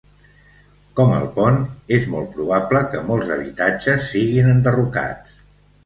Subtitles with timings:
[0.99, 1.59] Com el pont,
[1.99, 5.43] és molt probable que molts habitatges siguin enderrocats.